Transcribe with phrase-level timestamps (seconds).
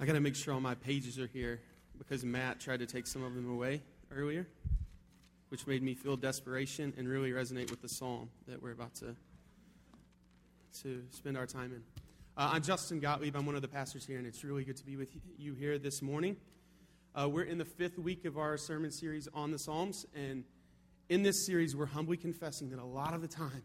[0.00, 1.60] I got to make sure all my pages are here
[1.98, 3.82] because Matt tried to take some of them away
[4.14, 4.46] earlier,
[5.48, 9.16] which made me feel desperation and really resonate with the psalm that we're about to,
[10.82, 11.82] to spend our time in.
[12.36, 13.34] Uh, I'm Justin Gottlieb.
[13.34, 15.78] I'm one of the pastors here, and it's really good to be with you here
[15.78, 16.36] this morning.
[17.16, 20.44] Uh, we're in the fifth week of our sermon series on the Psalms, and
[21.08, 23.64] in this series, we're humbly confessing that a lot of the time,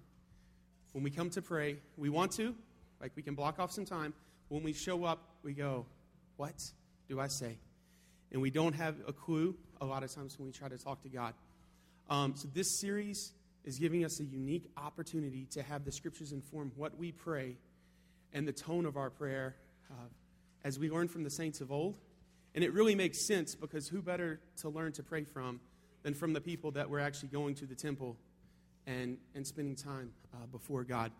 [0.93, 2.55] when we come to pray, we want to,
[2.99, 4.15] like we can block off some time.
[4.47, 5.85] When we show up, we go,
[6.37, 6.71] what
[7.07, 7.57] do I say?
[8.31, 11.03] And we don't have a clue a lot of times when we try to talk
[11.03, 11.33] to God.
[12.09, 13.31] Um, so, this series
[13.63, 17.55] is giving us a unique opportunity to have the scriptures inform what we pray
[18.33, 19.55] and the tone of our prayer
[19.89, 20.07] uh,
[20.63, 21.95] as we learn from the saints of old.
[22.55, 25.59] And it really makes sense because who better to learn to pray from
[26.03, 28.17] than from the people that were actually going to the temple
[28.85, 31.11] and, and spending time uh, before God?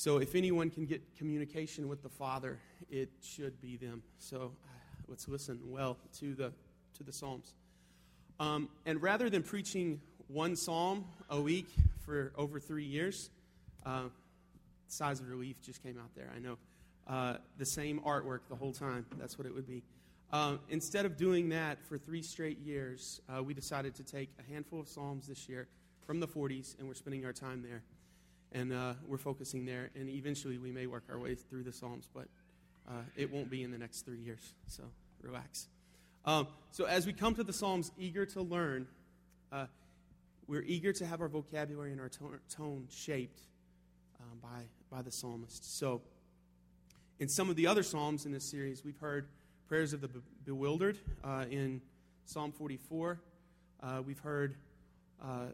[0.00, 2.58] So, if anyone can get communication with the Father,
[2.90, 4.02] it should be them.
[4.16, 4.72] So, uh,
[5.08, 6.52] let's listen well to the,
[6.96, 7.52] to the Psalms.
[8.38, 11.66] Um, and rather than preaching one psalm a week
[12.06, 13.28] for over three years,
[13.84, 14.04] uh,
[14.88, 16.32] size of relief just came out there.
[16.34, 16.56] I know.
[17.06, 19.04] Uh, the same artwork the whole time.
[19.18, 19.82] That's what it would be.
[20.32, 24.50] Uh, instead of doing that for three straight years, uh, we decided to take a
[24.50, 25.68] handful of Psalms this year
[26.06, 27.82] from the 40s, and we're spending our time there
[28.52, 29.90] and uh, we're focusing there.
[29.94, 32.28] And eventually, we may work our way through the Psalms, but
[32.88, 34.54] uh, it won't be in the next three years.
[34.66, 34.84] So
[35.22, 35.68] relax.
[36.24, 38.86] Um, so as we come to the Psalms, eager to learn,
[39.52, 39.66] uh,
[40.46, 43.40] we're eager to have our vocabulary and our tone, tone shaped
[44.20, 45.78] um, by by the psalmist.
[45.78, 46.02] So.
[47.18, 49.28] In some of the other Psalms in this series, we've heard
[49.68, 50.08] prayers of the
[50.46, 51.82] bewildered uh, in
[52.24, 53.20] Psalm 44.
[53.82, 54.56] Uh, we've heard
[55.22, 55.46] uh,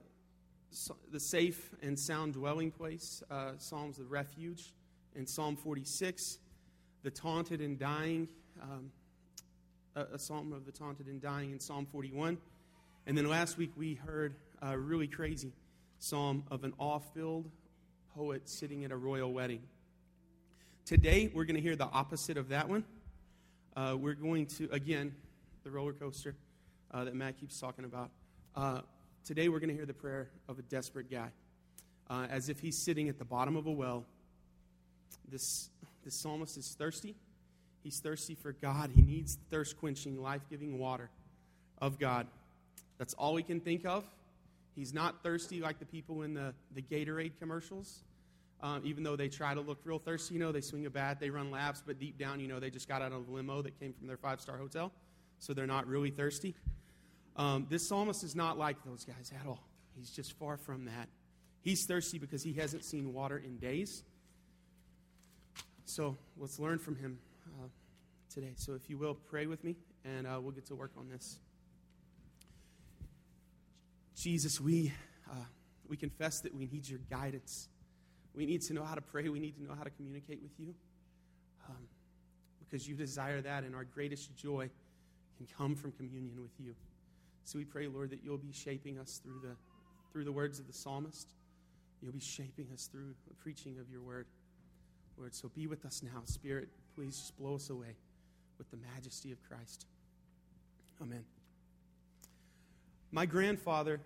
[1.11, 4.75] the safe and sound dwelling place, uh, Psalms of refuge
[5.15, 6.39] in Psalm 46,
[7.03, 8.29] the taunted and dying,
[8.63, 8.91] um,
[9.95, 12.37] a, a, psalm of the taunted and dying in Psalm 41.
[13.07, 15.53] And then last week we heard a really crazy
[15.99, 17.49] psalm of an awe filled
[18.15, 19.63] poet sitting at a royal wedding.
[20.85, 22.85] Today we're going to hear the opposite of that one.
[23.77, 25.15] Uh, we're going to, again,
[25.65, 26.35] the roller coaster
[26.93, 28.11] uh, that Matt keeps talking about.
[29.27, 31.27] Today we're going to hear the prayer of a desperate guy,
[32.09, 34.05] uh, as if he's sitting at the bottom of a well.
[35.29, 35.69] This,
[36.05, 37.17] this psalmist is thirsty.
[37.83, 38.93] He's thirsty for God.
[38.95, 41.11] He needs thirst quenching, life giving water
[41.79, 42.29] of God.
[42.99, 44.05] That's all he can think of.
[44.77, 48.05] He's not thirsty like the people in the, the Gatorade commercials.
[48.63, 51.19] Um, even though they try to look real thirsty, you know, they swing a bat,
[51.19, 53.61] they run laps, but deep down, you know, they just got out of a limo
[53.63, 54.93] that came from their five star hotel,
[55.41, 56.55] so they're not really thirsty.
[57.37, 59.63] Um, this psalmist is not like those guys at all.
[59.95, 61.09] He's just far from that.
[61.61, 64.05] He's thirsty because he hasn't seen water in days.
[65.85, 67.69] So let's learn from him uh,
[68.33, 68.53] today.
[68.57, 71.39] So, if you will, pray with me, and uh, we'll get to work on this.
[74.17, 74.93] Jesus, we,
[75.31, 75.45] uh,
[75.89, 77.69] we confess that we need your guidance.
[78.35, 79.29] We need to know how to pray.
[79.29, 80.75] We need to know how to communicate with you.
[81.69, 81.89] Um,
[82.59, 84.69] because you desire that, and our greatest joy
[85.37, 86.75] can come from communion with you.
[87.47, 89.55] So we pray, Lord, that you'll be shaping us through the,
[90.13, 91.29] through the words of the psalmist.
[92.03, 94.27] You'll be shaping us through the preaching of your word.
[95.17, 96.23] Lord, so be with us now.
[96.25, 97.95] Spirit, please just blow us away
[98.59, 99.87] with the majesty of Christ.
[101.01, 101.25] Amen.
[103.13, 104.01] My grandfather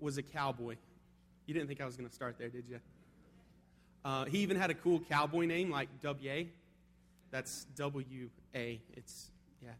[0.00, 0.74] was a cowboy.
[1.46, 2.80] You didn't think I was going to start there, did you?
[4.04, 6.48] Uh, he even had a cool cowboy name like W.
[7.30, 8.80] That's W A.
[8.96, 9.30] It's,
[9.62, 9.70] yeah.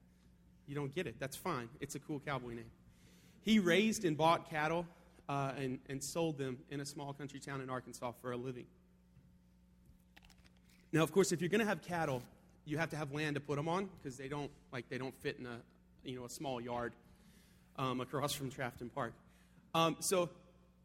[0.69, 1.17] You don't get it.
[1.19, 1.69] That's fine.
[1.81, 2.71] It's a cool cowboy name.
[3.43, 4.87] He raised and bought cattle
[5.29, 8.67] uh, and, and sold them in a small country town in Arkansas for a living.
[10.93, 12.23] Now, of course, if you're going to have cattle,
[12.67, 15.15] you have to have land to put them on because they don't like they don't
[15.21, 15.59] fit in a
[16.05, 16.93] you know a small yard
[17.79, 19.13] um, across from Trafton Park.
[19.75, 20.31] Um, so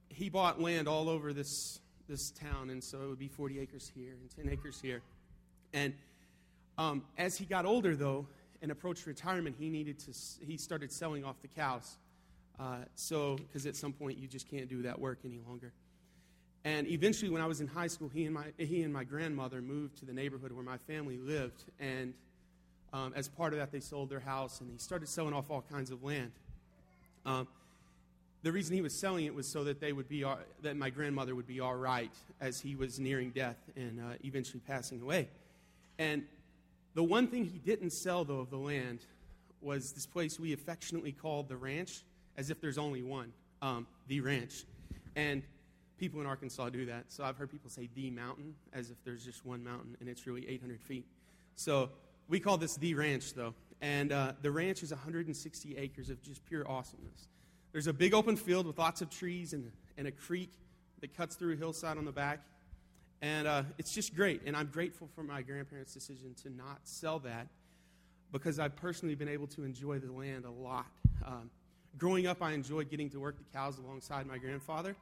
[0.10, 3.92] he bought land all over this this town, and so it would be 40 acres
[3.96, 5.02] here and 10 acres here.
[5.74, 5.94] And
[6.78, 8.28] um, as he got older, though,
[8.62, 10.14] and approached retirement, he needed to
[10.46, 11.98] he started selling off the cows.
[12.60, 15.72] Uh, so, because at some point you just can't do that work any longer.
[16.64, 19.62] And eventually, when I was in high school, he and my, he and my grandmother
[19.62, 21.64] moved to the neighborhood where my family lived.
[21.80, 22.14] And
[22.92, 25.64] um, as part of that, they sold their house and he started selling off all
[25.70, 26.32] kinds of land.
[27.26, 27.48] Um,
[28.42, 30.24] the reason he was selling it was so that they would be
[30.62, 34.62] that my grandmother would be all right as he was nearing death and uh, eventually
[34.68, 35.28] passing away.
[35.98, 36.24] And
[36.94, 39.00] the one thing he didn't sell, though, of the land
[39.62, 42.04] was this place we affectionately called the ranch
[42.38, 44.66] as if there's only one, um, the ranch.
[45.16, 45.44] And
[45.98, 47.06] people in Arkansas do that.
[47.08, 50.28] So I've heard people say the mountain as if there's just one mountain and it's
[50.28, 51.06] really 800 feet.
[51.56, 51.90] So
[52.28, 53.54] we call this the ranch, though.
[53.82, 57.28] And uh, the ranch is 160 acres of just pure awesomeness.
[57.72, 60.52] There's a big open field with lots of trees and, and a creek
[61.02, 62.40] that cuts through a hillside on the back.
[63.22, 64.42] And uh, it's just great.
[64.46, 67.48] And I'm grateful for my grandparents' decision to not sell that
[68.32, 70.88] because I've personally been able to enjoy the land a lot.
[71.26, 71.50] Um,
[71.98, 74.96] growing up, I enjoyed getting to work the cows alongside my grandfather,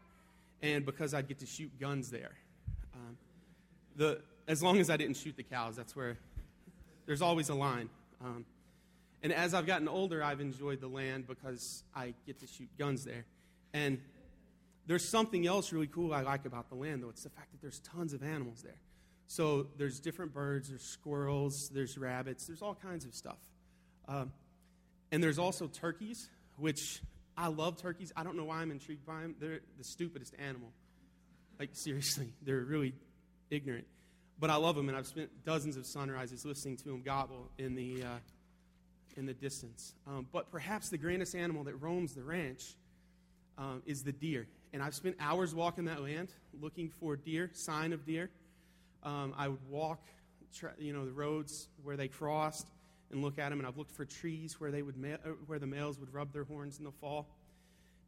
[0.61, 2.33] and because I'd get to shoot guns there.
[2.93, 3.17] Um,
[3.95, 6.17] the, as long as I didn't shoot the cows, that's where
[7.05, 7.89] there's always a line.
[8.23, 8.45] Um,
[9.21, 13.05] and as I've gotten older, I've enjoyed the land because I get to shoot guns
[13.05, 13.25] there.
[13.73, 13.99] And
[14.85, 17.09] there's something else really cool I like about the land, though.
[17.09, 18.79] It's the fact that there's tons of animals there.
[19.27, 23.39] So there's different birds, there's squirrels, there's rabbits, there's all kinds of stuff.
[24.07, 24.31] Um,
[25.11, 26.27] and there's also turkeys,
[26.57, 27.01] which
[27.37, 28.11] I love turkeys.
[28.15, 29.35] I don't know why I'm intrigued by them.
[29.39, 30.69] They're the stupidest animal.
[31.59, 32.93] Like, seriously, they're really
[33.49, 33.87] ignorant.
[34.39, 37.75] But I love them, and I've spent dozens of sunrises listening to them gobble in
[37.75, 38.17] the, uh,
[39.15, 39.93] in the distance.
[40.07, 42.75] Um, but perhaps the grandest animal that roams the ranch
[43.57, 44.47] um, is the deer.
[44.73, 46.29] And I've spent hours walking that land
[46.59, 48.29] looking for deer, sign of deer.
[49.03, 50.01] Um, I would walk,
[50.79, 52.67] you know, the roads where they crossed
[53.13, 55.59] and look at them, and I've looked for trees where they would ma- uh, where
[55.59, 57.27] the males would rub their horns in the fall.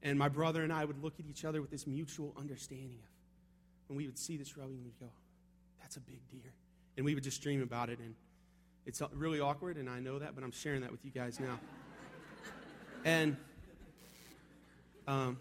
[0.03, 3.09] And my brother and I would look at each other with this mutual understanding of
[3.87, 5.09] when we would see this rubbing, we'd go,
[5.79, 6.51] "That's a big deer,"
[6.97, 7.99] and we would just dream about it.
[7.99, 8.15] And
[8.85, 11.59] it's really awkward, and I know that, but I'm sharing that with you guys now.
[13.05, 13.37] and
[15.07, 15.37] um,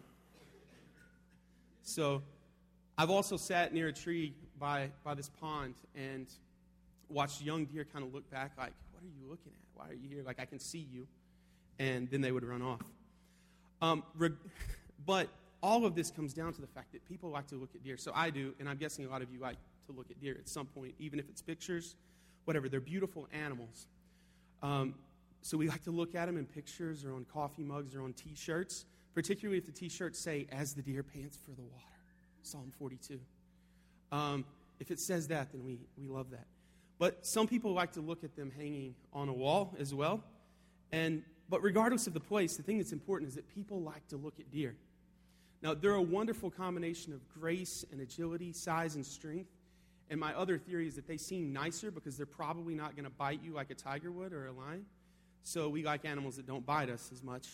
[1.82, 2.22] so
[2.96, 6.26] I've also sat near a tree by, by this pond and
[7.08, 8.72] watched young deer kind of look back like,
[9.04, 9.64] are you looking at?
[9.74, 10.22] Why are you here?
[10.24, 11.06] Like, I can see you.
[11.78, 12.82] And then they would run off.
[13.82, 14.36] Um, reg-
[15.06, 15.28] but
[15.62, 17.96] all of this comes down to the fact that people like to look at deer.
[17.96, 19.56] So I do, and I'm guessing a lot of you like
[19.86, 21.96] to look at deer at some point, even if it's pictures,
[22.44, 22.68] whatever.
[22.68, 23.86] They're beautiful animals.
[24.62, 24.94] Um,
[25.42, 28.14] so we like to look at them in pictures or on coffee mugs or on
[28.14, 31.84] t shirts, particularly if the t shirts say, As the deer pants for the water.
[32.42, 33.18] Psalm 42.
[34.12, 34.44] Um,
[34.80, 36.46] if it says that, then we, we love that.
[36.98, 40.22] But some people like to look at them hanging on a wall as well.
[40.92, 44.16] And, but regardless of the place, the thing that's important is that people like to
[44.16, 44.76] look at deer.
[45.62, 49.50] Now, they're a wonderful combination of grace and agility, size and strength.
[50.10, 53.10] And my other theory is that they seem nicer because they're probably not going to
[53.10, 54.84] bite you like a tiger would or a lion.
[55.42, 57.48] So we like animals that don't bite us as much.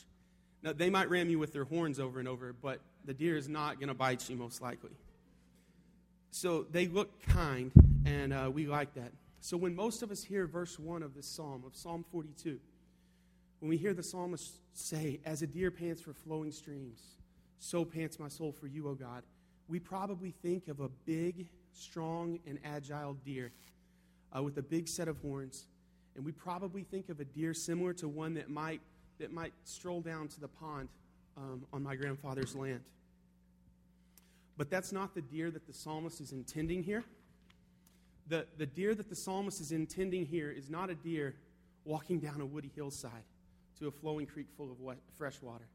[0.62, 3.48] Now, they might ram you with their horns over and over, but the deer is
[3.48, 4.90] not going to bite you most likely.
[6.32, 7.72] So they look kind,
[8.04, 9.12] and uh, we like that.
[9.40, 12.58] So when most of us hear verse 1 of this psalm, of Psalm 42,
[13.60, 17.00] when we hear the psalmist say, As a deer pants for flowing streams,
[17.58, 19.22] so pants my soul for you, O God,
[19.68, 23.52] we probably think of a big, strong, and agile deer
[24.36, 25.66] uh, with a big set of horns.
[26.16, 28.80] And we probably think of a deer similar to one that might,
[29.18, 30.88] that might stroll down to the pond
[31.36, 32.80] um, on my grandfather's land.
[34.56, 37.04] But that's not the deer that the psalmist is intending here.
[38.30, 41.34] The, the deer that the psalmist is intending here is not a deer
[41.84, 43.24] walking down a woody hillside
[43.78, 45.66] to a flowing creek full of wet, fresh water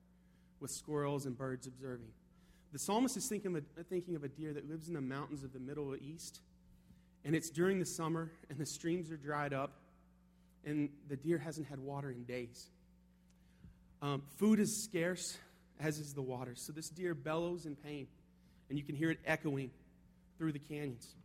[0.59, 2.07] with squirrels and birds observing.
[2.71, 5.43] The psalmist is thinking of, a, thinking of a deer that lives in the mountains
[5.43, 6.39] of the Middle East,
[7.23, 9.73] and it's during the summer, and the streams are dried up,
[10.65, 12.69] and the deer hasn't had water in days.
[14.01, 15.37] Um, food is scarce,
[15.79, 16.53] as is the water.
[16.55, 18.07] So this deer bellows in pain
[18.69, 19.71] and you can hear it echoing
[20.37, 21.15] through the canyons.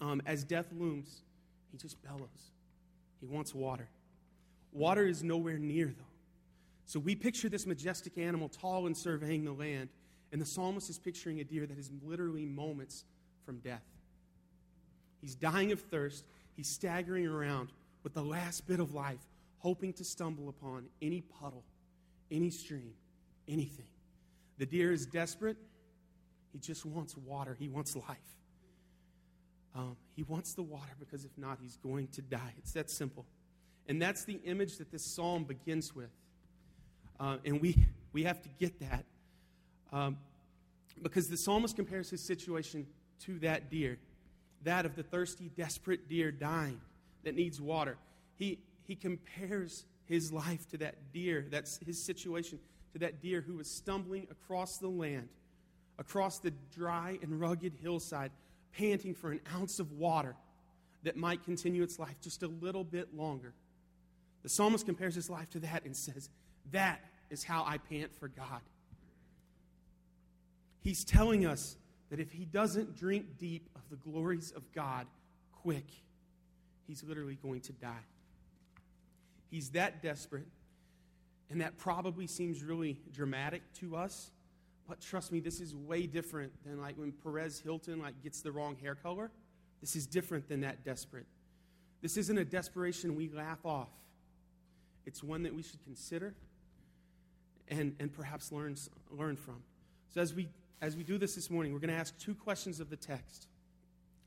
[0.00, 1.22] Um, as death looms,
[1.70, 2.52] he just bellows.
[3.20, 3.88] He wants water.
[4.72, 6.04] Water is nowhere near, though.
[6.86, 9.88] So we picture this majestic animal tall and surveying the land,
[10.32, 13.04] and the psalmist is picturing a deer that is literally moments
[13.46, 13.84] from death.
[15.20, 16.24] He's dying of thirst.
[16.56, 17.70] He's staggering around
[18.02, 19.24] with the last bit of life,
[19.58, 21.64] hoping to stumble upon any puddle,
[22.30, 22.92] any stream,
[23.48, 23.86] anything.
[24.58, 25.56] The deer is desperate
[26.54, 28.16] he just wants water, he wants life.
[29.74, 32.54] Um, he wants the water because if not, he's going to die.
[32.58, 33.24] It's that simple.
[33.88, 36.10] And that's the image that this psalm begins with.
[37.18, 39.04] Uh, and we, we have to get that
[39.92, 40.16] um,
[41.02, 42.86] because the psalmist compares his situation
[43.20, 43.98] to that deer,
[44.62, 46.80] that of the thirsty, desperate deer dying
[47.24, 47.96] that needs water.
[48.36, 52.58] He, he compares his life to that deer, that's his situation,
[52.92, 55.28] to that deer who was stumbling across the land
[55.98, 58.30] across the dry and rugged hillside,
[58.76, 60.36] panting for an ounce of water
[61.02, 63.52] that might continue its life just a little bit longer.
[64.42, 66.28] The psalmist compares his life to that and says,
[66.72, 67.00] That
[67.30, 68.60] is how I pant for God.
[70.80, 71.76] He's telling us
[72.10, 75.06] that if he doesn't drink deep of the glories of God
[75.62, 75.86] quick,
[76.86, 78.04] he's literally going to die.
[79.50, 80.46] He's that desperate,
[81.50, 84.30] and that probably seems really dramatic to us.
[84.88, 88.52] But trust me, this is way different than like when Perez Hilton like gets the
[88.52, 89.30] wrong hair color.
[89.80, 91.26] This is different than that desperate.
[92.02, 93.88] This isn't a desperation we laugh off.
[95.06, 96.34] It's one that we should consider
[97.68, 98.76] and, and perhaps learn,
[99.10, 99.62] learn from.
[100.12, 100.48] So as we
[100.84, 103.46] as we do this this morning, we're going to ask two questions of the text.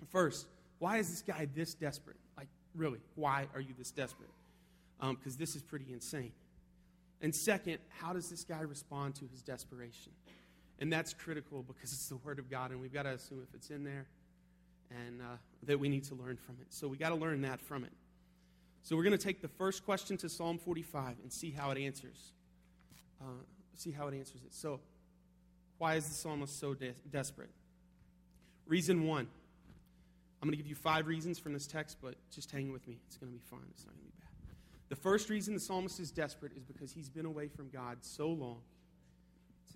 [0.10, 0.48] First,
[0.80, 2.18] why is this guy this desperate?
[2.36, 4.32] Like, really, why are you this desperate?
[5.00, 6.32] Because um, this is pretty insane.
[7.22, 10.14] And second, how does this guy respond to his desperation?
[10.80, 13.54] And that's critical because it's the Word of God, and we've got to assume if
[13.56, 14.06] it's in there
[14.90, 15.26] and uh,
[15.64, 16.68] that we need to learn from it.
[16.70, 17.92] So we got to learn that from it.
[18.84, 21.78] So we're going to take the first question to Psalm 45 and see how it
[21.78, 22.32] answers.
[23.20, 23.44] Uh,
[23.76, 24.54] see how it answers it.
[24.54, 24.80] So,
[25.78, 27.50] why is the psalmist so de- desperate?
[28.66, 29.28] Reason one.
[30.42, 32.98] I'm going to give you five reasons from this text, but just hang with me.
[33.08, 33.60] It's going to be fun.
[33.72, 34.56] It's not going to be bad.
[34.90, 38.30] The first reason the psalmist is desperate is because he's been away from God so
[38.30, 38.62] long.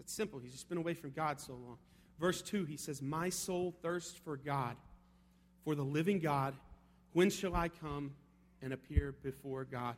[0.01, 0.39] It's simple.
[0.39, 1.77] He's just been away from God so long.
[2.20, 4.75] Verse 2, he says, My soul thirsts for God,
[5.63, 6.55] for the living God.
[7.13, 8.12] When shall I come
[8.63, 9.96] and appear before God?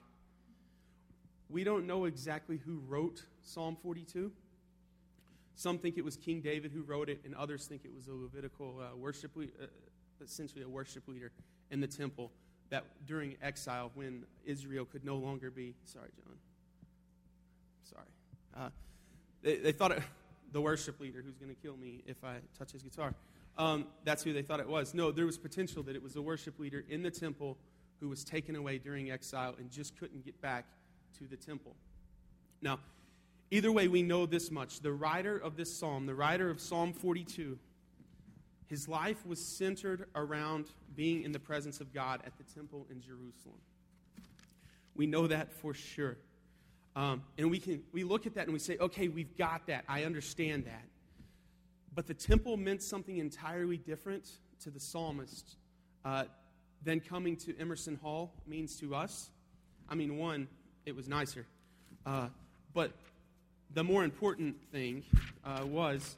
[1.50, 4.31] We don't know exactly who wrote Psalm 42.
[5.55, 8.13] Some think it was King David who wrote it, and others think it was a
[8.13, 9.65] Levitical uh, worship, uh,
[10.22, 11.31] essentially a worship leader
[11.72, 12.31] in the temple
[12.72, 16.36] that during exile, when Israel could no longer be, sorry, John,
[17.83, 18.07] sorry,
[18.57, 18.69] uh,
[19.44, 20.02] they, they, thought it,
[20.52, 23.14] the worship leader who's going to kill me if I touch his guitar.
[23.58, 24.94] Um, that's who they thought it was.
[24.94, 27.58] No, there was potential that it was a worship leader in the temple
[28.00, 30.66] who was taken away during exile and just couldn't get back
[31.20, 31.76] to the temple.
[32.62, 32.80] Now,
[33.52, 34.80] either way, we know this much.
[34.80, 37.60] The writer of this psalm, the writer of Psalm 42,
[38.68, 43.02] his life was centered around being in the presence of God at the temple in
[43.02, 43.60] Jerusalem.
[44.96, 46.18] We know that for sure.
[46.96, 49.84] Um, and we can we look at that and we say, okay, we've got that.
[49.88, 50.84] I understand that.
[51.96, 54.30] But the temple meant something entirely different
[54.64, 55.56] to the psalmist
[56.06, 56.26] uh,
[56.84, 59.30] than coming to Emerson Hall means to us.
[59.90, 60.48] I mean, one,
[60.86, 61.46] it was nicer.
[62.06, 62.28] Uh,
[62.74, 62.92] but
[63.74, 65.04] the more important thing
[65.46, 66.16] uh, was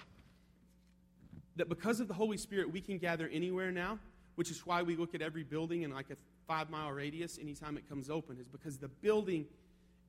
[1.55, 4.00] that because of the Holy Spirit, we can gather anywhere now,
[4.36, 6.17] which is why we look at every building in like a
[6.48, 9.46] five mile radius anytime it comes open, is because the building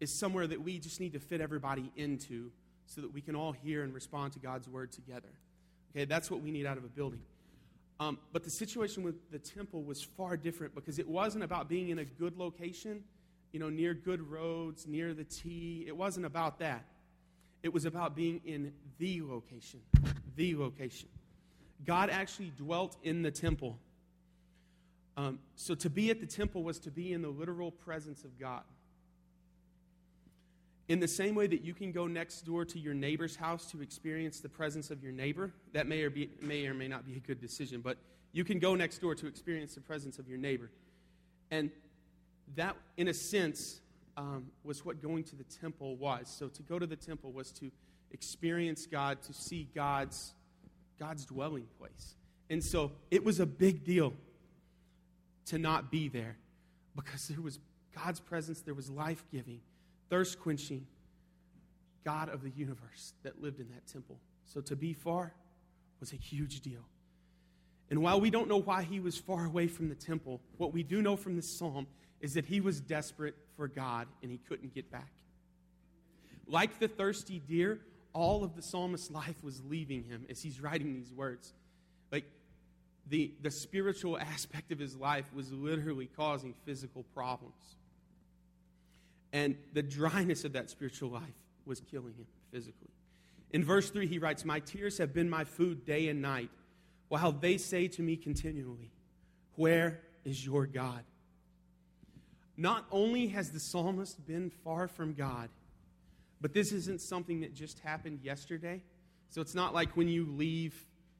[0.00, 2.50] is somewhere that we just need to fit everybody into
[2.86, 5.28] so that we can all hear and respond to God's word together.
[5.90, 7.20] Okay, that's what we need out of a building.
[7.98, 11.88] Um, but the situation with the temple was far different because it wasn't about being
[11.88, 13.02] in a good location,
[13.52, 15.84] you know, near good roads, near the T.
[15.86, 16.84] It wasn't about that.
[17.62, 19.80] It was about being in the location.
[20.36, 21.08] The location.
[21.86, 23.78] God actually dwelt in the temple.
[25.16, 28.38] Um, so to be at the temple was to be in the literal presence of
[28.38, 28.62] God.
[30.88, 33.82] In the same way that you can go next door to your neighbor's house to
[33.82, 37.16] experience the presence of your neighbor, that may or, be, may or may not be
[37.16, 37.98] a good decision, but
[38.32, 40.70] you can go next door to experience the presence of your neighbor.
[41.50, 41.70] And
[42.54, 43.80] that, in a sense,
[44.16, 46.28] um, was what going to the temple was.
[46.28, 47.72] So to go to the temple was to
[48.12, 50.34] experience God, to see God's,
[51.00, 52.14] God's dwelling place.
[52.48, 54.12] And so it was a big deal
[55.46, 56.36] to not be there
[56.94, 57.58] because there was
[57.94, 59.60] God's presence, there was life giving
[60.08, 60.86] thirst quenching
[62.04, 64.18] God of the universe that lived in that temple.
[64.46, 65.34] So to be far
[66.00, 66.84] was a huge deal.
[67.90, 70.82] And while we don't know why he was far away from the temple, what we
[70.82, 71.86] do know from this psalm
[72.20, 75.12] is that he was desperate for God and he couldn't get back.
[76.46, 77.80] Like the thirsty deer,
[78.12, 81.52] all of the psalmist's life was leaving him as he's writing these words.
[82.10, 82.24] Like
[83.08, 87.76] the, the spiritual aspect of his life was literally causing physical problems.
[89.32, 91.22] And the dryness of that spiritual life
[91.64, 92.90] was killing him physically.
[93.50, 96.50] In verse 3, he writes, My tears have been my food day and night,
[97.08, 98.90] while they say to me continually,
[99.54, 101.02] Where is your God?
[102.56, 105.50] Not only has the psalmist been far from God,
[106.40, 108.82] but this isn't something that just happened yesterday.
[109.30, 110.74] So it's not like when you leave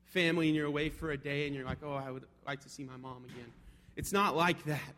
[0.05, 2.69] family and you're away for a day and you're like, oh, I would like to
[2.69, 3.53] see my mom again.
[3.97, 4.95] It's not like that.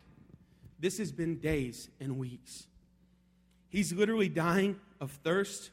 [0.79, 2.67] This has been days and weeks.
[3.69, 5.71] He's literally dying of thirst,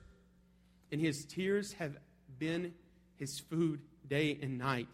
[0.91, 1.97] and his tears have
[2.37, 2.73] been
[3.17, 4.87] his food day and night.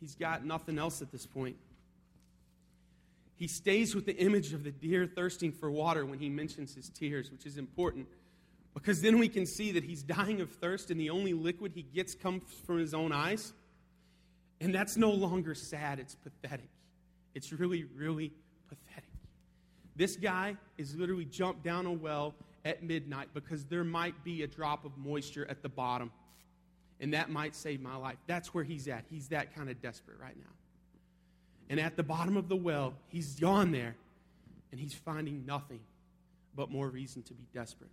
[0.00, 1.56] He's got nothing else at this point.
[3.36, 6.88] He stays with the image of the deer thirsting for water when he mentions his
[6.88, 8.06] tears, which is important
[8.74, 11.82] because then we can see that he's dying of thirst and the only liquid he
[11.82, 13.52] gets comes from his own eyes.
[14.60, 16.68] And that's no longer sad, it's pathetic.
[17.34, 18.32] It's really, really
[18.68, 19.13] pathetic.
[19.96, 22.34] This guy is literally jumped down a well
[22.64, 26.10] at midnight because there might be a drop of moisture at the bottom,
[27.00, 28.16] and that might save my life.
[28.26, 29.04] That's where he's at.
[29.08, 30.50] He's that kind of desperate right now.
[31.68, 33.96] And at the bottom of the well, he's gone there,
[34.70, 35.80] and he's finding nothing
[36.54, 37.90] but more reason to be desperate.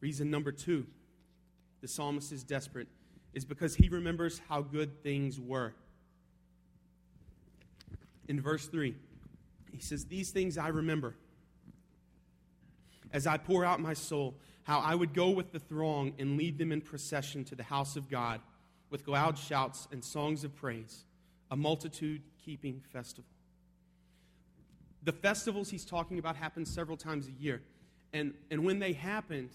[0.00, 0.86] Reason number two
[1.80, 2.88] the psalmist is desperate
[3.34, 5.74] is because he remembers how good things were.
[8.28, 8.94] In verse 3,
[9.74, 11.16] he says, These things I remember
[13.12, 16.58] as I pour out my soul, how I would go with the throng and lead
[16.58, 18.40] them in procession to the house of God
[18.90, 21.04] with loud shouts and songs of praise,
[21.50, 23.24] a multitude keeping festival.
[25.02, 27.62] The festivals he's talking about happen several times a year.
[28.12, 29.50] And, and when they happened,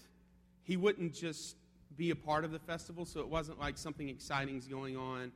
[0.62, 1.56] he wouldn't just
[1.96, 5.32] be a part of the festival, so it wasn't like something exciting is going on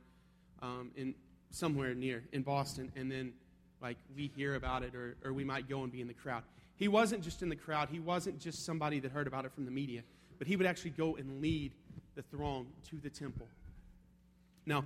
[0.61, 1.13] um, in
[1.51, 3.33] somewhere near in Boston, and then
[3.85, 6.41] like we hear about it, or, or we might go and be in the crowd.
[6.75, 9.63] He wasn't just in the crowd, he wasn't just somebody that heard about it from
[9.65, 10.01] the media,
[10.39, 11.71] but he would actually go and lead
[12.15, 13.47] the throng to the temple.
[14.65, 14.85] Now,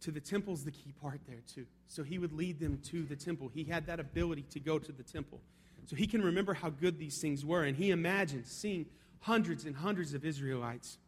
[0.00, 1.66] to the temple is the key part there, too.
[1.86, 3.48] So he would lead them to the temple.
[3.54, 5.40] He had that ability to go to the temple.
[5.86, 8.86] So he can remember how good these things were, and he imagined seeing
[9.20, 10.98] hundreds and hundreds of Israelites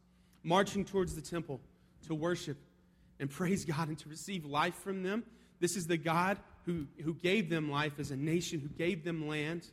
[0.45, 1.61] marching towards the temple
[2.07, 2.59] to worship
[3.19, 5.25] and praise God and to receive life from them.
[5.61, 9.27] This is the God who, who gave them life as a nation, who gave them
[9.27, 9.67] land,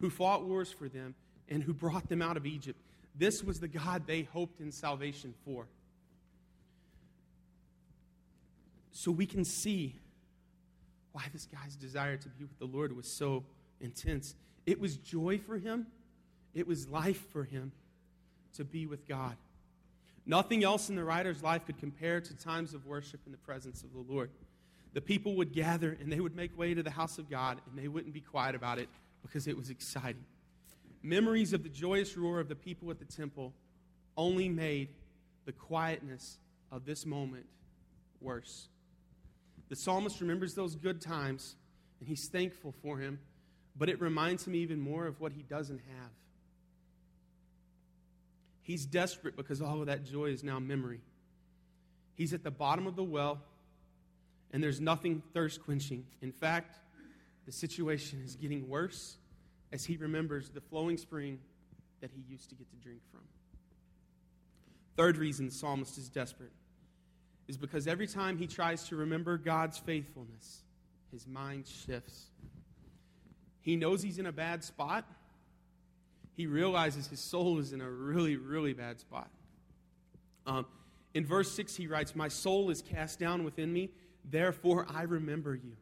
[0.00, 1.14] who fought wars for them,
[1.48, 2.80] and who brought them out of Egypt.
[3.14, 5.66] This was the God they hoped in salvation for.
[8.92, 9.94] So we can see
[11.12, 13.44] why this guy's desire to be with the Lord was so
[13.80, 14.34] intense.
[14.66, 15.86] It was joy for him,
[16.54, 17.72] it was life for him
[18.54, 19.36] to be with God.
[20.26, 23.82] Nothing else in the writer's life could compare to times of worship in the presence
[23.82, 24.30] of the Lord
[24.94, 27.78] the people would gather and they would make way to the house of God and
[27.78, 28.88] they wouldn't be quiet about it
[29.22, 30.24] because it was exciting.
[31.02, 33.52] Memories of the joyous roar of the people at the temple
[34.16, 34.88] only made
[35.44, 36.38] the quietness
[36.72, 37.46] of this moment
[38.20, 38.68] worse.
[39.68, 41.54] The psalmist remembers those good times
[42.00, 43.18] and he's thankful for him,
[43.76, 46.10] but it reminds him even more of what he doesn't have.
[48.62, 51.00] He's desperate because all of that joy is now memory.
[52.14, 53.40] He's at the bottom of the well
[54.52, 56.04] and there's nothing thirst quenching.
[56.22, 56.78] In fact,
[57.46, 59.16] the situation is getting worse
[59.72, 61.38] as he remembers the flowing spring
[62.00, 63.22] that he used to get to drink from.
[64.96, 66.52] Third reason the psalmist is desperate
[67.46, 70.62] is because every time he tries to remember God's faithfulness,
[71.10, 72.26] his mind shifts.
[73.60, 75.06] He knows he's in a bad spot.
[76.36, 79.30] He realizes his soul is in a really, really bad spot.
[80.46, 80.66] Um,
[81.14, 83.90] in verse 6, he writes, My soul is cast down within me.
[84.30, 85.76] Therefore, I remember you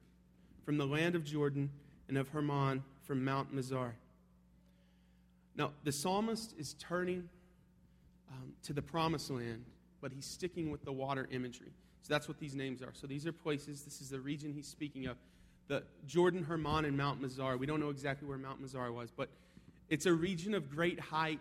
[0.65, 1.71] from the land of Jordan
[2.09, 3.93] and of Hermon from Mount Mizar.
[5.57, 7.29] Now, the psalmist is turning
[8.31, 9.65] um, to the promised land,
[10.01, 11.73] but he's sticking with the water imagery.
[12.03, 12.91] So that's what these names are.
[12.93, 15.17] So these are places, this is the region he's speaking of.
[15.69, 17.59] The Jordan, Hermon, and Mount Mizar.
[17.59, 19.29] We don't know exactly where Mount Mizar was, but
[19.89, 21.41] it's a region of great height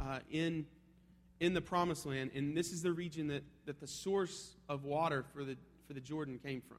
[0.00, 0.66] uh, in,
[1.38, 2.30] in the promised land.
[2.34, 5.56] And this is the region that, that the source of water for the
[5.90, 6.76] for the Jordan came from.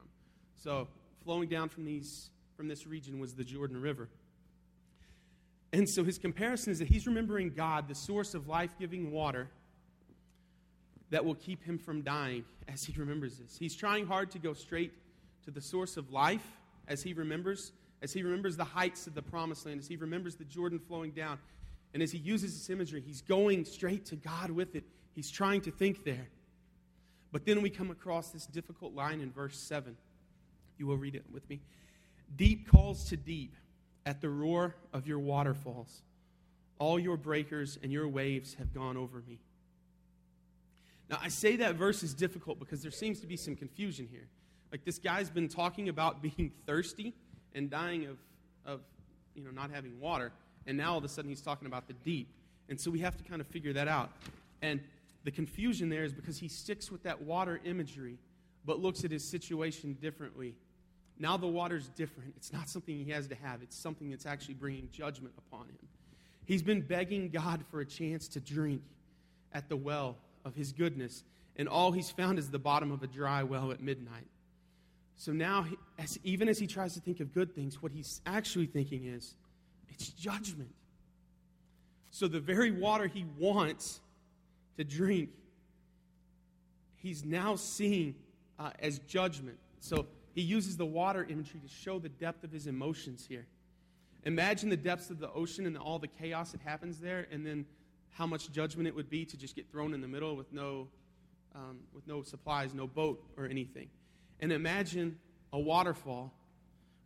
[0.56, 0.88] So,
[1.22, 4.08] flowing down from, these, from this region was the Jordan River.
[5.70, 9.50] And so, his comparison is that he's remembering God, the source of life giving water
[11.10, 13.58] that will keep him from dying as he remembers this.
[13.58, 14.94] He's trying hard to go straight
[15.44, 16.46] to the source of life
[16.88, 20.36] as he remembers, as he remembers the heights of the promised land, as he remembers
[20.36, 21.38] the Jordan flowing down.
[21.92, 24.84] And as he uses this imagery, he's going straight to God with it.
[25.14, 26.28] He's trying to think there.
[27.32, 29.96] But then we come across this difficult line in verse 7.
[30.78, 31.60] You will read it with me.
[32.36, 33.56] Deep calls to deep
[34.04, 36.02] at the roar of your waterfalls.
[36.78, 39.38] All your breakers and your waves have gone over me.
[41.08, 44.28] Now, I say that verse is difficult because there seems to be some confusion here.
[44.70, 47.14] Like this guy's been talking about being thirsty
[47.54, 48.18] and dying of,
[48.64, 48.80] of
[49.34, 50.32] you know, not having water,
[50.66, 52.28] and now all of a sudden he's talking about the deep.
[52.68, 54.10] And so we have to kind of figure that out.
[54.62, 54.80] And
[55.24, 58.18] the confusion there is because he sticks with that water imagery,
[58.64, 60.54] but looks at his situation differently.
[61.18, 62.34] Now the water's different.
[62.36, 65.88] It's not something he has to have, it's something that's actually bringing judgment upon him.
[66.44, 68.82] He's been begging God for a chance to drink
[69.52, 71.22] at the well of his goodness,
[71.56, 74.26] and all he's found is the bottom of a dry well at midnight.
[75.16, 75.66] So now,
[75.98, 79.36] as, even as he tries to think of good things, what he's actually thinking is
[79.88, 80.74] it's judgment.
[82.10, 84.00] So the very water he wants
[84.76, 85.30] to drink,
[86.96, 88.14] he's now seeing
[88.58, 89.58] uh, as judgment.
[89.80, 93.46] So he uses the water imagery to show the depth of his emotions here.
[94.24, 97.66] Imagine the depths of the ocean and all the chaos that happens there, and then
[98.10, 100.86] how much judgment it would be to just get thrown in the middle with no,
[101.54, 103.88] um, with no supplies, no boat or anything.
[104.40, 105.18] And imagine
[105.52, 106.32] a waterfall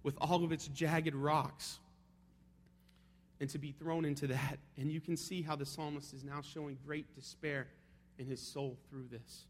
[0.02, 1.78] with all of its jagged rocks
[3.40, 4.58] and to be thrown into that.
[4.78, 7.68] And you can see how the psalmist is now showing great despair
[8.18, 9.46] in his soul through this.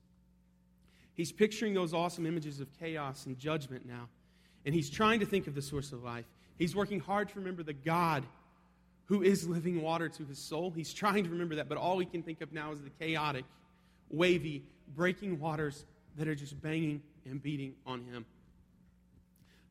[1.15, 4.09] He's picturing those awesome images of chaos and judgment now.
[4.65, 6.27] And he's trying to think of the source of life.
[6.59, 8.25] He's working hard to remember the God
[9.07, 10.71] who is living water to his soul.
[10.71, 13.45] He's trying to remember that, but all he can think of now is the chaotic,
[14.11, 15.85] wavy, breaking waters
[16.17, 18.27] that are just banging and beating on him.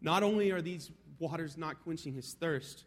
[0.01, 2.85] Not only are these waters not quenching his thirst,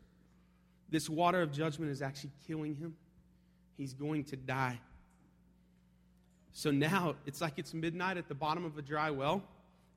[0.88, 2.96] this water of judgment is actually killing him.
[3.77, 4.81] He's going to die.
[6.53, 9.42] So now it's like it's midnight at the bottom of a dry well,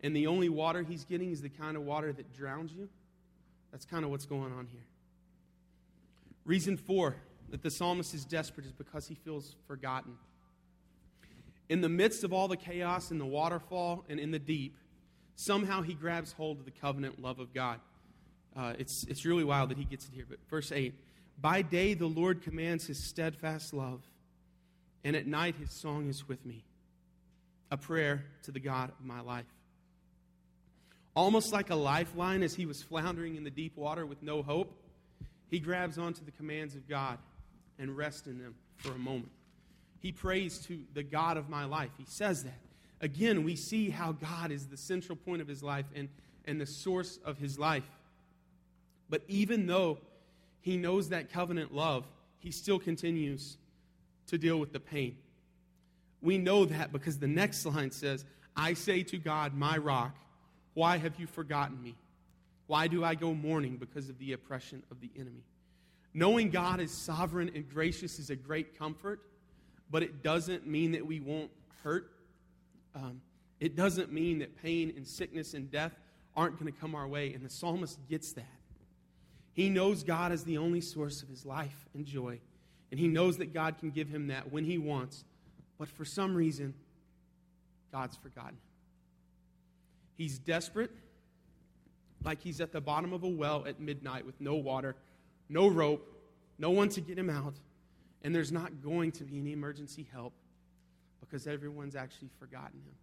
[0.01, 2.89] and the only water he's getting is the kind of water that drowns you.
[3.71, 4.85] That's kind of what's going on here.
[6.45, 7.15] Reason four
[7.49, 10.17] that the psalmist is desperate is because he feels forgotten.
[11.69, 14.75] In the midst of all the chaos in the waterfall and in the deep,
[15.35, 17.79] somehow he grabs hold of the covenant love of God.
[18.55, 20.25] Uh, it's, it's really wild that he gets it here.
[20.27, 20.93] But verse 8
[21.39, 24.01] By day the Lord commands his steadfast love
[25.03, 26.63] and at night his song is with me,
[27.71, 29.45] a prayer to the God of my life.
[31.15, 34.73] Almost like a lifeline as he was floundering in the deep water with no hope,
[35.49, 37.17] he grabs onto the commands of God
[37.77, 39.31] and rests in them for a moment.
[39.99, 41.89] He prays to the God of my life.
[41.97, 42.59] He says that.
[43.01, 46.07] Again, we see how God is the central point of his life and,
[46.45, 47.83] and the source of his life.
[49.11, 49.99] But even though
[50.61, 52.05] he knows that covenant love,
[52.39, 53.57] he still continues
[54.27, 55.17] to deal with the pain.
[56.21, 60.15] We know that because the next line says, I say to God, my rock,
[60.73, 61.95] why have you forgotten me?
[62.67, 65.43] Why do I go mourning because of the oppression of the enemy?
[66.13, 69.19] Knowing God is sovereign and gracious is a great comfort,
[69.89, 71.51] but it doesn't mean that we won't
[71.83, 72.11] hurt.
[72.95, 73.19] Um,
[73.59, 75.91] it doesn't mean that pain and sickness and death
[76.33, 77.33] aren't going to come our way.
[77.33, 78.60] And the psalmist gets that.
[79.61, 82.39] He knows God is the only source of his life and joy.
[82.89, 85.23] And he knows that God can give him that when he wants.
[85.77, 86.73] But for some reason,
[87.91, 88.57] God's forgotten.
[90.17, 90.89] He's desperate,
[92.23, 94.95] like he's at the bottom of a well at midnight with no water,
[95.47, 96.11] no rope,
[96.57, 97.53] no one to get him out,
[98.23, 100.33] and there's not going to be any emergency help
[101.19, 102.95] because everyone's actually forgotten him.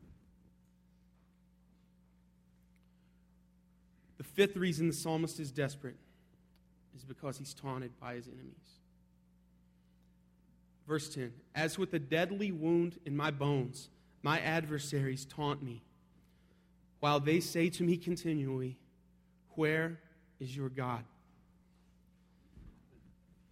[4.17, 5.95] The fifth reason the psalmist is desperate
[6.97, 8.79] is because he's taunted by his enemies.
[10.87, 13.91] Verse 10 As with a deadly wound in my bones,
[14.23, 15.83] my adversaries taunt me,
[17.01, 18.77] while they say to me continually,
[19.51, 20.01] Where
[20.41, 21.05] is your God?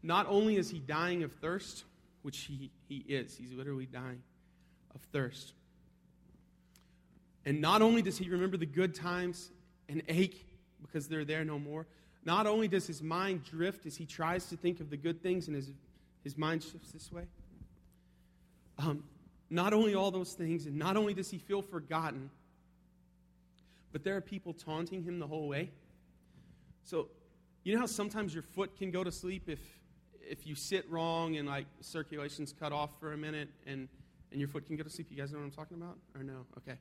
[0.02, 1.84] Not only is he dying of thirst,
[2.22, 4.22] which he, he is, he's literally dying
[4.94, 5.52] of thirst.
[7.44, 9.50] And not only does he remember the good times
[9.88, 10.46] and ache
[10.80, 11.86] because they're there no more,
[12.26, 15.46] not only does his mind drift as he tries to think of the good things
[15.46, 15.70] and his
[16.24, 17.22] his mind shifts this way.
[18.78, 19.04] Um,
[19.48, 22.30] not only all those things, and not only does he feel forgotten,
[23.92, 25.70] but there are people taunting him the whole way.
[26.82, 27.06] So,
[27.62, 29.60] you know how sometimes your foot can go to sleep if
[30.20, 33.88] if you sit wrong and like circulation's cut off for a minute and
[34.32, 35.06] and your foot can go to sleep.
[35.10, 36.44] You guys know what I'm talking about, or no?
[36.58, 36.76] Okay.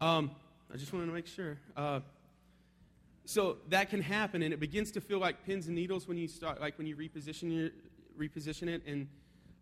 [0.00, 0.30] Um,
[0.72, 1.58] I just wanted to make sure.
[1.76, 2.00] Uh,
[3.26, 6.28] so that can happen, and it begins to feel like pins and needles when you
[6.28, 7.70] start, like when you reposition your,
[8.18, 9.08] reposition it, and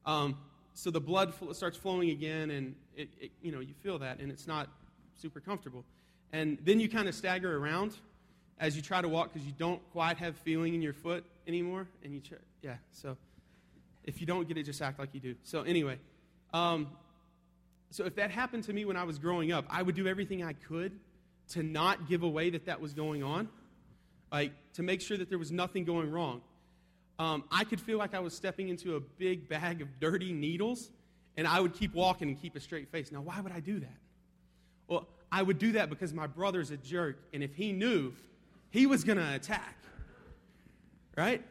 [0.05, 0.37] um,
[0.75, 4.19] so the blood fl- starts flowing again, and it, it, you know you feel that,
[4.19, 4.69] and it's not
[5.15, 5.85] super comfortable.
[6.33, 7.95] And then you kind of stagger around
[8.59, 11.87] as you try to walk because you don't quite have feeling in your foot anymore,
[12.03, 12.23] and you
[12.63, 12.77] yeah.
[12.91, 13.17] So
[14.05, 15.37] if you don't get it, just act like you do.
[15.45, 15.99] So anyway,
[16.53, 16.89] um,
[17.91, 20.43] so if that happened to me when I was growing up, I would do everything
[20.43, 20.99] I could
[21.53, 23.49] to not give away that that was going on,
[24.31, 26.43] like to make sure that there was nothing going wrong
[27.23, 30.91] um, I could feel like I was stepping into a big bag of dirty needles,
[31.37, 33.13] and I would keep walking and keep a straight face.
[33.13, 33.97] Now, why would I do that?
[34.89, 38.13] Well, I would do that because my brother's a jerk, and if he knew,
[38.71, 39.77] he was going to attack.
[41.17, 41.45] Right?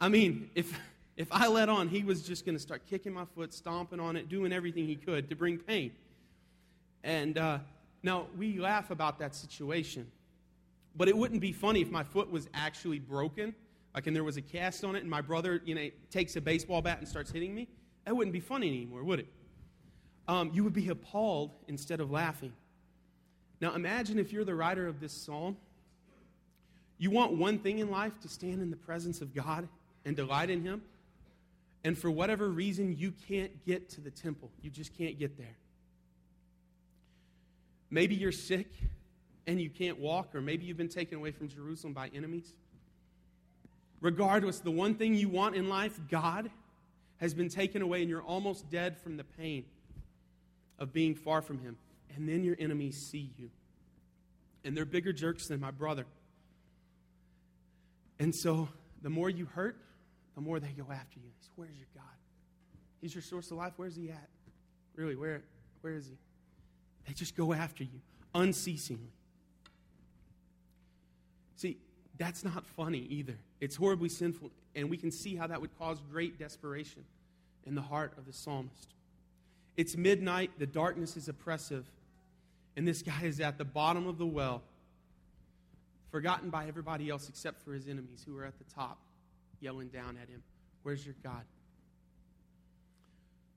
[0.00, 0.78] I mean, if,
[1.16, 4.16] if I let on, he was just going to start kicking my foot, stomping on
[4.16, 5.92] it, doing everything he could to bring pain.
[7.02, 7.58] And uh,
[8.06, 10.10] now we laugh about that situation,
[10.96, 13.54] but it wouldn't be funny if my foot was actually broken
[13.96, 16.40] like, and there was a cast on it, and my brother, you know, takes a
[16.42, 17.66] baseball bat and starts hitting me,
[18.04, 19.26] that wouldn't be funny anymore, would it?
[20.28, 22.52] Um, you would be appalled instead of laughing.
[23.58, 25.56] Now imagine if you're the writer of this psalm.
[26.98, 29.66] You want one thing in life to stand in the presence of God
[30.04, 30.82] and delight in Him.
[31.82, 34.50] And for whatever reason, you can't get to the temple.
[34.60, 35.56] You just can't get there.
[37.90, 38.68] Maybe you're sick
[39.46, 42.50] and you can't walk, or maybe you've been taken away from Jerusalem by enemies.
[44.00, 46.50] Regardless, the one thing you want in life, God,
[47.18, 49.64] has been taken away, and you're almost dead from the pain
[50.78, 51.76] of being far from Him.
[52.14, 53.50] And then your enemies see you.
[54.64, 56.06] And they're bigger jerks than my brother.
[58.18, 58.68] And so
[59.02, 59.76] the more you hurt,
[60.34, 61.30] the more they go after you.
[61.54, 62.04] Where's your God?
[63.00, 63.72] He's your source of life.
[63.76, 64.28] Where's he at?
[64.94, 65.42] Really, where,
[65.80, 66.16] where is he?
[67.06, 68.00] They just go after you
[68.34, 69.12] unceasingly.
[71.56, 71.78] See,
[72.18, 73.36] that's not funny either.
[73.60, 77.04] It's horribly sinful, and we can see how that would cause great desperation
[77.64, 78.94] in the heart of the psalmist.
[79.76, 81.86] It's midnight, the darkness is oppressive,
[82.76, 84.62] and this guy is at the bottom of the well,
[86.10, 88.98] forgotten by everybody else except for his enemies who are at the top,
[89.60, 90.42] yelling down at him,
[90.82, 91.42] Where's your God?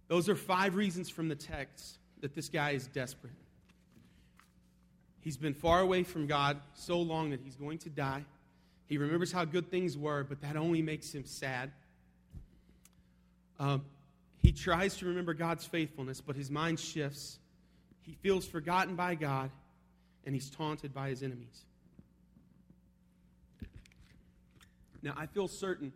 [0.08, 3.34] Those are five reasons from the text that this guy is desperate.
[5.22, 8.24] He's been far away from God so long that he's going to die.
[8.88, 11.72] He remembers how good things were, but that only makes him sad.
[13.60, 13.84] Um,
[14.42, 17.40] he tries to remember God's faithfulness, but his mind shifts.
[18.02, 19.52] He feels forgotten by God,
[20.26, 21.66] and he's taunted by his enemies.
[25.02, 25.94] Now, I feel certain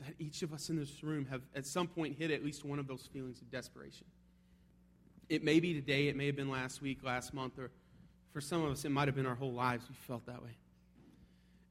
[0.00, 2.78] that each of us in this room have at some point hit at least one
[2.78, 4.06] of those feelings of desperation.
[5.32, 7.70] It may be today, it may have been last week, last month, or
[8.34, 10.58] for some of us, it might have been our whole lives we felt that way.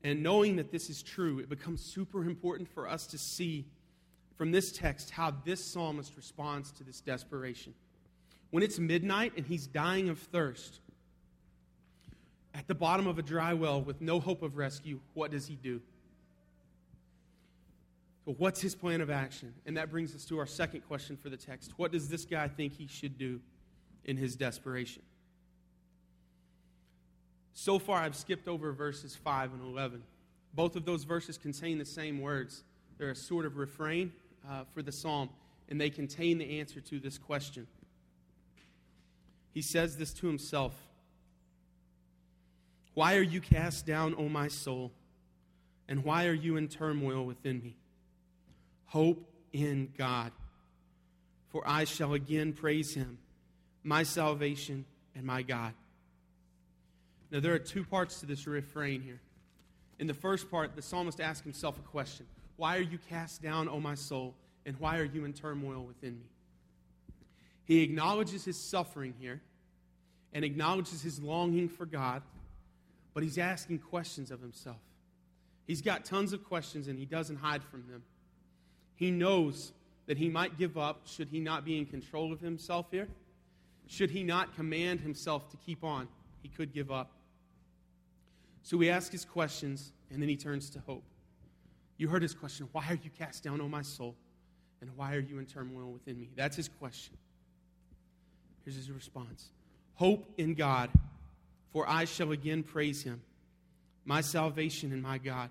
[0.03, 3.67] And knowing that this is true, it becomes super important for us to see
[4.35, 7.75] from this text how this psalmist responds to this desperation.
[8.49, 10.79] When it's midnight and he's dying of thirst,
[12.55, 15.53] at the bottom of a dry well with no hope of rescue, what does he
[15.53, 15.81] do?
[18.25, 19.53] So, what's his plan of action?
[19.67, 21.73] And that brings us to our second question for the text.
[21.77, 23.39] What does this guy think he should do
[24.05, 25.03] in his desperation?
[27.53, 30.03] So far, I've skipped over verses 5 and 11.
[30.53, 32.63] Both of those verses contain the same words.
[32.97, 34.11] They're a sort of refrain
[34.49, 35.29] uh, for the psalm,
[35.69, 37.67] and they contain the answer to this question.
[39.53, 40.75] He says this to himself
[42.93, 44.91] Why are you cast down, O my soul?
[45.87, 47.75] And why are you in turmoil within me?
[48.85, 50.31] Hope in God,
[51.49, 53.17] for I shall again praise him,
[53.83, 55.73] my salvation and my God.
[57.31, 59.19] Now, there are two parts to this refrain here.
[59.99, 62.25] In the first part, the psalmist asks himself a question
[62.57, 64.35] Why are you cast down, O my soul?
[64.65, 66.25] And why are you in turmoil within me?
[67.65, 69.41] He acknowledges his suffering here
[70.33, 72.21] and acknowledges his longing for God,
[73.13, 74.77] but he's asking questions of himself.
[75.65, 78.03] He's got tons of questions and he doesn't hide from them.
[78.95, 79.71] He knows
[80.05, 83.07] that he might give up should he not be in control of himself here.
[83.91, 86.07] Should he not command himself to keep on,
[86.41, 87.11] he could give up.
[88.63, 91.03] So we ask his questions, and then he turns to hope.
[91.97, 94.15] You heard his question Why are you cast down, O my soul?
[94.79, 96.29] And why are you in turmoil within me?
[96.37, 97.17] That's his question.
[98.63, 99.49] Here's his response
[99.95, 100.89] Hope in God,
[101.73, 103.21] for I shall again praise him,
[104.05, 105.49] my salvation and my God.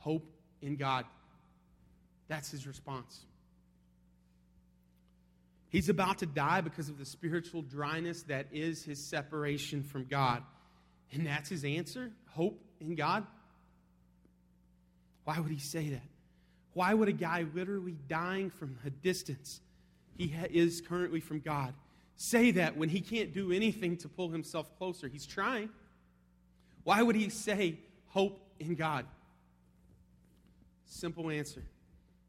[0.00, 1.06] Hope in God.
[2.28, 3.24] That's his response.
[5.68, 10.42] He's about to die because of the spiritual dryness that is his separation from God.
[11.12, 13.26] And that's his answer hope in God.
[15.24, 16.04] Why would he say that?
[16.74, 19.60] Why would a guy literally dying from a distance
[20.16, 21.74] he ha- is currently from God
[22.16, 25.08] say that when he can't do anything to pull himself closer?
[25.08, 25.70] He's trying.
[26.84, 29.06] Why would he say hope in God?
[30.86, 31.62] Simple answer.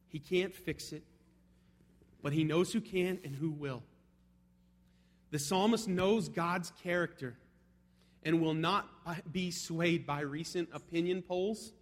[0.09, 1.03] He can't fix it,
[2.21, 3.83] but he knows who can and who will.
[5.31, 7.37] The psalmist knows God's character
[8.23, 8.87] and will not
[9.31, 11.73] be swayed by recent opinion polls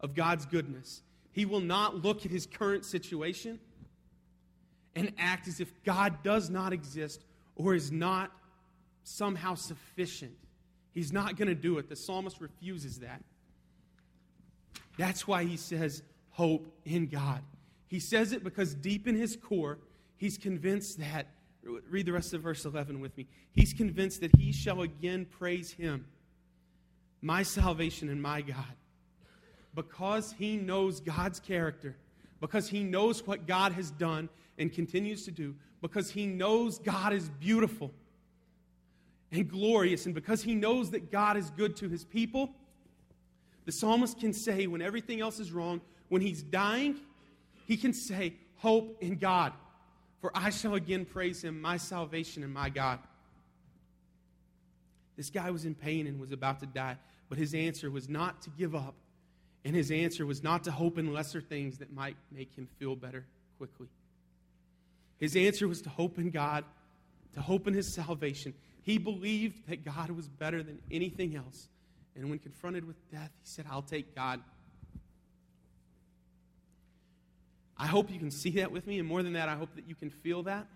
[0.00, 1.02] of God's goodness.
[1.32, 3.60] He will not look at his current situation
[4.94, 8.32] and act as if God does not exist or is not
[9.04, 10.32] somehow sufficient.
[10.92, 11.88] He's not going to do it.
[11.88, 13.22] The psalmist refuses that.
[14.96, 17.42] That's why he says, hope in God.
[17.88, 19.78] He says it because deep in his core,
[20.16, 21.26] he's convinced that,
[21.62, 23.26] read the rest of verse 11 with me.
[23.52, 26.06] He's convinced that he shall again praise him,
[27.22, 28.64] my salvation and my God.
[29.74, 31.96] Because he knows God's character,
[32.40, 37.12] because he knows what God has done, and continues to do because he knows God
[37.12, 37.92] is beautiful
[39.30, 42.50] and glorious, and because he knows that God is good to his people,
[43.64, 46.96] the psalmist can say, when everything else is wrong, when he's dying,
[47.66, 49.52] he can say, Hope in God,
[50.20, 52.98] for I shall again praise him, my salvation and my God.
[55.16, 56.96] This guy was in pain and was about to die,
[57.28, 58.94] but his answer was not to give up,
[59.64, 62.96] and his answer was not to hope in lesser things that might make him feel
[62.96, 63.24] better
[63.58, 63.88] quickly.
[65.18, 66.64] His answer was to hope in God,
[67.34, 68.54] to hope in his salvation.
[68.82, 71.68] He believed that God was better than anything else.
[72.14, 74.40] And when confronted with death, he said, I'll take God.
[77.78, 78.98] I hope you can see that with me.
[78.98, 80.66] And more than that, I hope that you can feel that.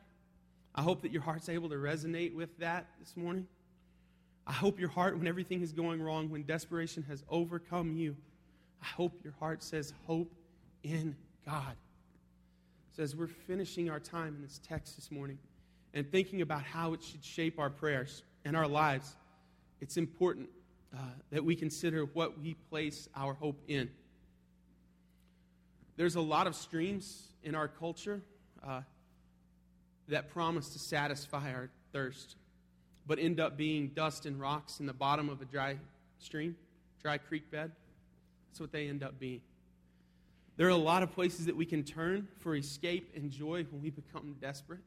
[0.75, 3.47] I hope that your heart's able to resonate with that this morning.
[4.47, 8.17] I hope your heart, when everything is going wrong, when desperation has overcome you,
[8.83, 10.33] I hope your heart says, Hope
[10.83, 11.77] in God.
[12.97, 15.39] So, as we're finishing our time in this text this morning
[15.95, 19.17] and thinking about how it should shape our prayers and our lives,
[19.81, 20.49] it's important
[20.95, 20.99] uh,
[21.31, 23.91] that we consider what we place our hope in.
[26.01, 28.23] There's a lot of streams in our culture
[28.67, 28.81] uh,
[30.09, 32.37] that promise to satisfy our thirst
[33.07, 35.77] but end up being dust and rocks in the bottom of a dry
[36.19, 36.57] stream,
[37.03, 37.73] dry creek bed.
[38.49, 39.43] That's what they end up being.
[40.57, 43.83] There are a lot of places that we can turn for escape and joy when
[43.83, 44.81] we become desperate.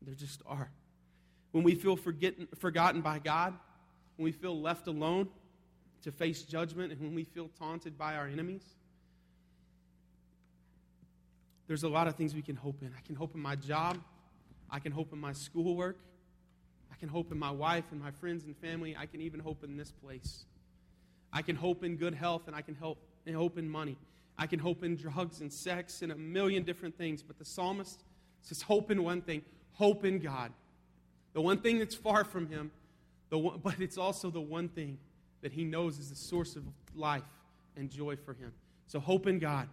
[0.00, 0.70] There just are.
[1.52, 3.52] When we feel forgotten by God,
[4.16, 5.28] when we feel left alone
[6.00, 8.62] to face judgment, and when we feel taunted by our enemies.
[11.66, 12.92] There's a lot of things we can hope in.
[12.96, 13.98] I can hope in my job.
[14.70, 15.98] I can hope in my schoolwork.
[16.92, 18.96] I can hope in my wife and my friends and family.
[18.98, 20.44] I can even hope in this place.
[21.32, 23.96] I can hope in good health and I can help, and hope in money.
[24.36, 27.22] I can hope in drugs and sex and a million different things.
[27.22, 28.02] But the psalmist
[28.42, 29.42] says, hope in one thing
[29.74, 30.52] hope in God.
[31.32, 32.70] The one thing that's far from him,
[33.28, 34.98] the one, but it's also the one thing
[35.42, 37.24] that he knows is the source of life
[37.76, 38.52] and joy for him.
[38.86, 39.68] So hope in God.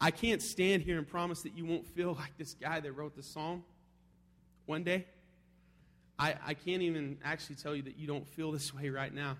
[0.00, 3.16] I can't stand here and promise that you won't feel like this guy that wrote
[3.16, 3.64] the psalm
[4.66, 5.06] one day.
[6.18, 9.36] I, I can't even actually tell you that you don't feel this way right now.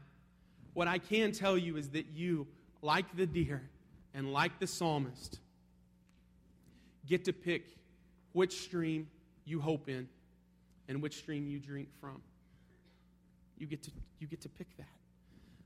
[0.75, 2.47] What I can tell you is that you,
[2.83, 3.63] like the deer
[4.15, 5.41] and like the psalmist,
[7.07, 7.65] get to pick
[8.33, 9.09] which stream
[9.45, 10.09] you hope in
[10.89, 12.21] and which stream you drink from.
[13.59, 13.91] You get to,
[14.21, 14.87] you get to pick that.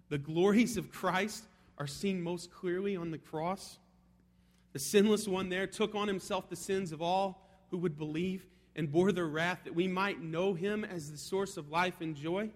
[0.09, 1.45] The glories of Christ
[1.79, 3.79] are seen most clearly on the cross.
[4.73, 8.91] The sinless one there took on himself the sins of all who would believe and
[8.91, 12.51] bore their wrath that we might know him as the source of life and joy?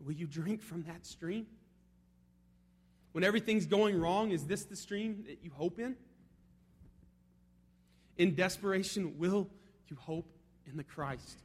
[0.00, 1.46] Will you drink from that stream?
[3.12, 5.96] When everything's going wrong, is this the stream that you hope in?
[8.16, 9.48] In desperation, will
[9.88, 10.30] you hope
[10.66, 11.38] in the Christ?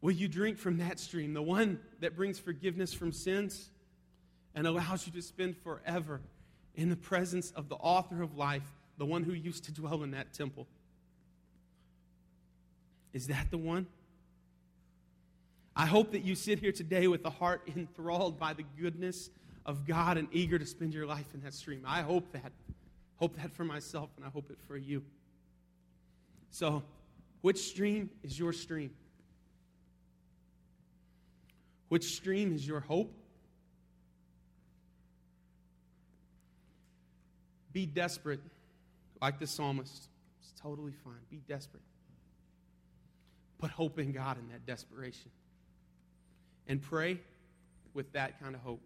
[0.00, 3.70] Will you drink from that stream, the one that brings forgiveness from sins
[4.54, 6.20] and allows you to spend forever
[6.74, 8.62] in the presence of the author of life,
[8.98, 10.66] the one who used to dwell in that temple?
[13.12, 13.86] Is that the one?
[15.76, 19.30] I hope that you sit here today with a heart enthralled by the goodness
[19.66, 21.82] of God and eager to spend your life in that stream.
[21.86, 22.52] I hope that.
[23.16, 25.02] Hope that for myself, and I hope it for you.
[26.50, 26.82] So,
[27.40, 28.90] which stream is your stream?
[31.88, 33.12] Which stream is your hope?
[37.74, 38.40] Be desperate,
[39.20, 40.08] like the psalmist.
[40.40, 41.18] It's totally fine.
[41.28, 41.82] Be desperate.
[43.58, 45.30] Put hope in God in that desperation.
[46.68, 47.20] And pray
[47.92, 48.80] with that kind of hope.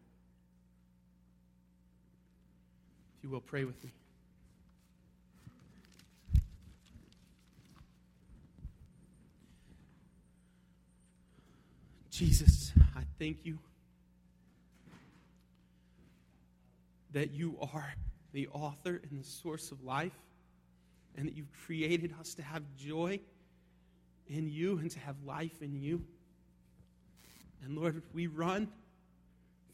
[3.19, 3.91] If you will, pray with me.
[12.11, 13.59] Jesus, I thank you
[17.13, 17.95] that you are
[18.33, 20.13] the author and the source of life,
[21.17, 23.21] and that you've created us to have joy
[24.29, 26.03] in you and to have life in you.
[27.65, 28.69] And Lord, we run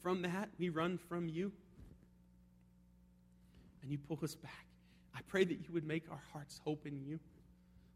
[0.01, 1.51] from that, we run from you,
[3.81, 4.65] and you pull us back.
[5.15, 7.19] I pray that you would make our hearts hope in you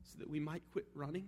[0.04, 1.28] so that we might quit running.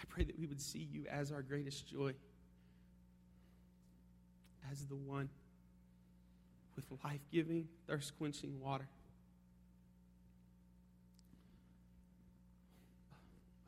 [0.00, 2.14] I pray that we would see you as our greatest joy,
[4.70, 5.28] as the one
[6.90, 8.88] with life giving, thirst quenching water.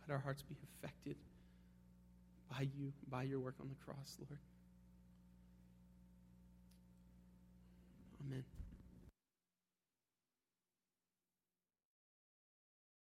[0.06, 1.16] Let our hearts be affected
[2.50, 4.38] by you, by your work on the cross, Lord.
[8.26, 8.44] Amen.